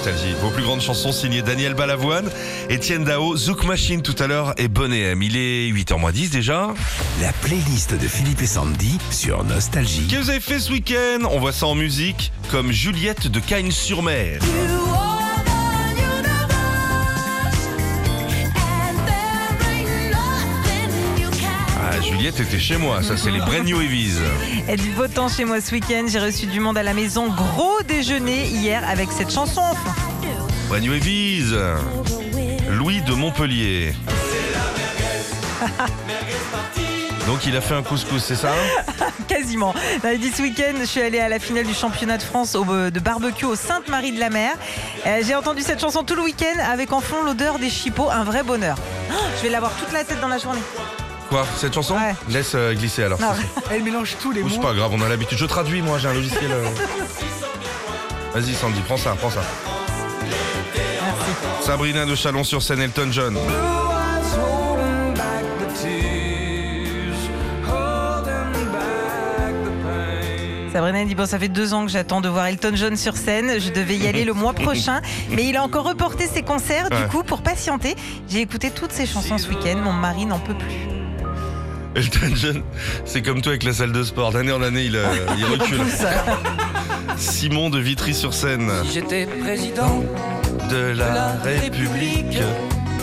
Nostalgie. 0.00 0.34
Vos 0.40 0.48
plus 0.48 0.62
grandes 0.62 0.80
chansons 0.80 1.12
signées 1.12 1.42
Daniel 1.42 1.74
Balavoine, 1.74 2.30
Étienne 2.70 3.04
Dao, 3.04 3.36
Zouk 3.36 3.64
Machine 3.64 4.00
tout 4.00 4.14
à 4.18 4.26
l'heure 4.26 4.54
et 4.56 4.68
Bonnet 4.68 5.00
M. 5.00 5.22
Il 5.22 5.36
est 5.36 5.70
8h10 5.70 6.30
déjà. 6.30 6.72
La 7.20 7.32
playlist 7.34 7.92
de 7.92 8.08
Philippe 8.08 8.40
et 8.40 8.46
Sandy 8.46 8.96
sur 9.10 9.44
Nostalgie. 9.44 10.06
Qu'est-ce 10.08 10.20
que 10.20 10.24
vous 10.24 10.30
avez 10.30 10.40
fait 10.40 10.58
ce 10.58 10.72
week-end? 10.72 11.28
On 11.30 11.38
voit 11.38 11.52
ça 11.52 11.66
en 11.66 11.74
musique, 11.74 12.32
comme 12.50 12.72
Juliette 12.72 13.26
de 13.26 13.40
Cagnes-sur-Mer. 13.40 14.40
Juliette 22.20 22.40
était 22.40 22.58
chez 22.58 22.76
moi, 22.76 23.02
ça 23.02 23.16
c'est 23.16 23.30
les 23.30 23.38
Brand 23.38 23.64
New 23.64 23.80
Heavies. 23.80 24.18
Et 24.68 24.76
du 24.76 24.90
beau 24.90 25.08
temps 25.08 25.30
chez 25.30 25.46
moi 25.46 25.58
ce 25.62 25.72
week-end. 25.72 26.04
J'ai 26.06 26.18
reçu 26.20 26.44
du 26.44 26.60
monde 26.60 26.76
à 26.76 26.82
la 26.82 26.92
maison. 26.92 27.28
Gros 27.28 27.80
déjeuner 27.88 28.44
hier 28.46 28.86
avec 28.86 29.08
cette 29.10 29.32
chanson. 29.32 29.62
Brand 30.68 30.82
New 30.82 30.92
Heavies. 30.92 31.54
Louis 32.68 33.00
de 33.00 33.14
Montpellier. 33.14 33.94
Donc 37.26 37.46
il 37.46 37.56
a 37.56 37.62
fait 37.62 37.72
un 37.74 37.82
couscous, 37.82 38.22
c'est 38.22 38.36
ça? 38.36 38.50
Quasiment. 39.26 39.74
Avait 40.04 40.18
dit 40.18 40.30
ce 40.30 40.42
week-end, 40.42 40.74
je 40.78 40.84
suis 40.84 41.00
allée 41.00 41.20
à 41.20 41.30
la 41.30 41.38
finale 41.38 41.64
du 41.64 41.72
championnat 41.72 42.18
de 42.18 42.22
France 42.22 42.54
au- 42.54 42.90
de 42.90 43.00
barbecue 43.00 43.46
au 43.46 43.56
Sainte-Marie-de-la-Mer. 43.56 44.52
Euh, 45.06 45.22
J'ai 45.26 45.34
entendu 45.34 45.62
cette 45.62 45.80
chanson 45.80 46.02
tout 46.02 46.16
le 46.16 46.22
week-end 46.24 46.60
avec 46.70 46.92
en 46.92 47.00
fond 47.00 47.22
l'odeur 47.24 47.58
des 47.58 47.70
chipots, 47.70 48.10
un 48.10 48.24
vrai 48.24 48.42
bonheur. 48.42 48.76
Je 49.38 49.42
vais 49.44 49.48
l'avoir 49.48 49.72
toute 49.72 49.90
la 49.94 50.04
tête 50.04 50.20
dans 50.20 50.28
la 50.28 50.36
journée. 50.36 50.60
Quoi 51.30 51.46
Cette 51.56 51.72
chanson 51.74 51.94
Ouais. 51.94 52.14
Laisse 52.28 52.52
euh, 52.54 52.74
glisser 52.74 53.04
alors. 53.04 53.20
Non, 53.20 53.28
Elle 53.70 53.82
mélange 53.84 54.16
tous 54.20 54.32
les 54.32 54.42
Ou 54.42 54.48
mots. 54.48 54.50
c'est 54.54 54.60
pas 54.60 54.74
grave, 54.74 54.90
on 54.92 55.00
a 55.00 55.08
l'habitude. 55.08 55.38
Je 55.38 55.44
traduis, 55.46 55.80
moi, 55.80 55.98
j'ai 55.98 56.08
un 56.08 56.14
logiciel. 56.14 56.50
euh. 56.50 56.68
Vas-y, 58.34 58.52
Sandy, 58.54 58.80
prends 58.86 58.96
ça, 58.96 59.14
prends 59.18 59.30
ça. 59.30 59.40
merci. 60.24 61.66
Sabrina 61.66 62.04
de 62.06 62.14
Chalon-sur-Seine, 62.14 62.80
Elton 62.82 63.08
John. 63.12 63.38
Sabrina 70.72 71.04
dit 71.04 71.16
bon 71.16 71.26
ça 71.26 71.38
fait 71.38 71.48
deux 71.48 71.74
ans 71.74 71.84
que 71.84 71.90
j'attends 71.90 72.20
de 72.20 72.28
voir 72.28 72.46
Elton 72.46 72.72
John 72.74 72.96
sur 72.96 73.16
scène. 73.16 73.58
Je 73.58 73.70
devais 73.70 73.96
y 73.96 74.06
aller 74.06 74.24
le 74.24 74.32
mois 74.32 74.52
prochain, 74.52 75.00
mais 75.30 75.44
il 75.46 75.56
a 75.56 75.64
encore 75.64 75.84
reporté 75.84 76.26
ses 76.28 76.42
concerts. 76.42 76.86
Ouais. 76.92 77.02
Du 77.02 77.08
coup, 77.08 77.24
pour 77.24 77.42
patienter, 77.42 77.96
j'ai 78.28 78.40
écouté 78.40 78.70
toutes 78.70 78.92
ses 78.92 79.06
chansons 79.06 79.36
ce 79.38 79.48
week-end. 79.48 79.78
Mon 79.82 79.92
mari 79.92 80.26
n'en 80.26 80.38
peut 80.38 80.54
plus. 80.54 80.99
Elton 81.94 82.34
John, 82.34 82.62
c'est 83.04 83.22
comme 83.22 83.42
toi 83.42 83.50
avec 83.52 83.64
la 83.64 83.72
salle 83.72 83.92
de 83.92 84.02
sport. 84.02 84.32
D'année 84.32 84.52
en 84.52 84.62
année, 84.62 84.84
il, 84.84 84.96
euh, 84.96 85.06
il 85.38 85.44
recule. 85.44 85.80
Simon 87.16 87.68
de 87.70 87.78
Vitry-sur-Seine. 87.78 88.70
Si 88.84 88.92
j'étais 88.94 89.26
président 89.26 90.02
De 90.70 90.76
de 90.76 90.98
la 90.98 91.14
la 91.14 91.32
République. 91.42 92.26
République, 92.26 92.42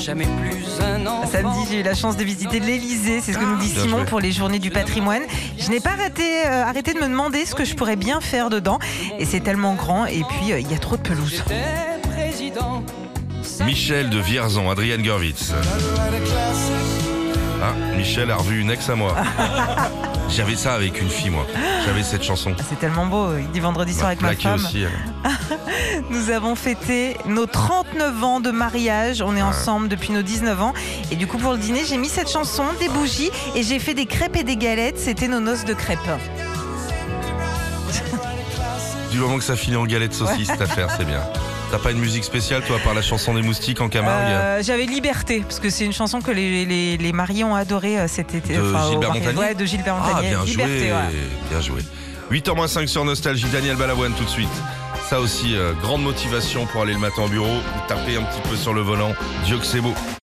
jamais 0.00 0.24
plus 0.24 0.64
un 0.84 1.06
enfant. 1.06 1.26
Samedi, 1.30 1.58
j'ai 1.70 1.80
eu 1.80 1.82
la 1.82 1.94
chance 1.94 2.16
de 2.16 2.24
visiter 2.24 2.60
l'Elysée, 2.60 3.20
c'est 3.20 3.32
ce 3.32 3.38
que 3.38 3.44
nous 3.44 3.58
dit 3.58 3.72
Bien 3.72 3.82
Simon 3.82 4.04
pour 4.04 4.20
les 4.20 4.32
journées 4.32 4.60
du 4.60 4.70
patrimoine. 4.70 5.22
Je 5.58 5.68
n'ai 5.70 5.80
pas 5.80 5.96
raté, 5.96 6.46
euh, 6.46 6.64
arrêté 6.64 6.94
de 6.94 7.00
me 7.00 7.08
demander 7.08 7.44
ce 7.44 7.54
que 7.54 7.64
je 7.64 7.74
pourrais 7.74 7.96
bien 7.96 8.20
faire 8.20 8.50
dedans. 8.50 8.78
Et 9.18 9.24
c'est 9.24 9.40
tellement 9.40 9.74
grand, 9.74 10.06
et 10.06 10.22
puis 10.22 10.52
euh, 10.52 10.60
il 10.60 10.70
y 10.70 10.74
a 10.74 10.78
trop 10.78 10.96
de 10.96 11.02
pelouse. 11.02 11.42
Michel 13.64 14.10
de 14.10 14.18
Vierzon, 14.18 14.70
Adrienne 14.70 15.02
Gurwitz. 15.02 15.52
Ah, 17.62 17.72
Michel 17.96 18.30
a 18.30 18.36
revu 18.36 18.60
une 18.60 18.70
ex 18.70 18.88
à 18.90 18.94
moi. 18.94 19.14
J'avais 20.28 20.56
ça 20.56 20.74
avec 20.74 21.00
une 21.00 21.08
fille, 21.08 21.30
moi. 21.30 21.46
J'avais 21.84 22.02
cette 22.02 22.22
chanson. 22.22 22.54
C'est 22.68 22.78
tellement 22.78 23.06
beau, 23.06 23.36
il 23.38 23.48
dit 23.50 23.60
vendredi 23.60 23.94
soir 23.94 24.08
avec 24.08 24.20
ma 24.20 24.34
femme. 24.34 24.56
aussi. 24.56 24.82
elle. 24.82 24.90
Nous 26.10 26.30
avons 26.30 26.54
fêté 26.54 27.16
nos 27.26 27.46
39 27.46 28.24
ans 28.24 28.40
de 28.40 28.50
mariage. 28.50 29.22
On 29.22 29.36
est 29.36 29.42
ensemble 29.42 29.88
depuis 29.88 30.12
nos 30.12 30.22
19 30.22 30.60
ans. 30.60 30.74
Et 31.10 31.16
du 31.16 31.26
coup, 31.26 31.38
pour 31.38 31.52
le 31.52 31.58
dîner, 31.58 31.84
j'ai 31.88 31.96
mis 31.96 32.08
cette 32.08 32.30
chanson, 32.30 32.64
des 32.80 32.88
bougies, 32.88 33.30
et 33.54 33.62
j'ai 33.62 33.78
fait 33.78 33.94
des 33.94 34.06
crêpes 34.06 34.36
et 34.36 34.44
des 34.44 34.56
galettes. 34.56 34.98
C'était 34.98 35.28
nos 35.28 35.40
noces 35.40 35.64
de 35.64 35.74
crêpes. 35.74 35.98
Du 39.10 39.18
moment 39.18 39.38
que 39.38 39.44
ça 39.44 39.56
finit 39.56 39.76
en 39.76 39.86
galette 39.86 40.12
saucisse, 40.12 40.48
cette 40.48 40.60
affaire, 40.60 40.88
c'est 40.96 41.06
bien. 41.06 41.20
T'as 41.70 41.78
pas 41.78 41.90
une 41.90 41.98
musique 41.98 42.22
spéciale, 42.24 42.62
toi, 42.64 42.78
par 42.84 42.94
la 42.94 43.02
chanson 43.02 43.34
des 43.34 43.42
moustiques 43.42 43.80
en 43.80 43.88
Camargue 43.88 44.30
Euh, 44.30 44.62
J'avais 44.62 44.84
Liberté, 44.86 45.40
parce 45.40 45.58
que 45.58 45.68
c'est 45.68 45.84
une 45.84 45.92
chanson 45.92 46.20
que 46.20 46.30
les, 46.30 46.64
les- 46.64 46.96
les 46.96 47.12
mariés 47.12 47.42
ont 47.44 47.56
adoré 47.56 47.98
euh, 47.98 48.06
cet 48.08 48.34
été. 48.34 48.54
De 48.54 48.60
au 48.60 48.64
Gilbert 48.64 49.08
mariage. 49.10 49.24
Montagnier 49.34 49.38
Ouais, 49.38 49.54
de 49.54 49.64
Gilbert 49.64 49.96
Ah, 50.00 50.20
bien 50.22 50.44
Liberté, 50.44 50.78
joué. 50.78 50.90
ouais. 50.92 51.50
Bien 51.50 51.60
joué. 51.60 51.80
8h05 52.30 52.86
sur 52.86 53.04
Nostalgie, 53.04 53.46
Daniel 53.52 53.76
Balavoine 53.76 54.12
tout 54.12 54.24
de 54.24 54.28
suite. 54.28 54.48
Ça 55.08 55.20
aussi, 55.20 55.54
euh, 55.56 55.72
grande 55.82 56.02
motivation 56.02 56.66
pour 56.66 56.82
aller 56.82 56.92
le 56.92 56.98
matin 56.98 57.22
au 57.22 57.28
bureau, 57.28 57.58
taper 57.88 58.16
un 58.16 58.22
petit 58.22 58.40
peu 58.48 58.56
sur 58.56 58.72
le 58.72 58.80
volant. 58.80 59.12
Dieu 59.44 59.58
que 59.58 59.64
c'est 59.66 59.80
beau. 59.80 59.94